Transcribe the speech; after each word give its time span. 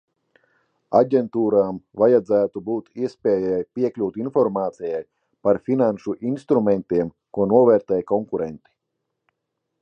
Aģentūrām 0.99 1.75
vajadzētu 2.03 2.63
būt 2.69 2.89
iespējai 3.03 3.59
piekļūt 3.79 4.17
informācijai 4.23 5.03
par 5.49 5.61
finanšu 5.69 6.17
instrumentiem, 6.31 7.13
ko 7.39 7.47
novērtē 7.53 8.01
konkurenti. 8.15 8.75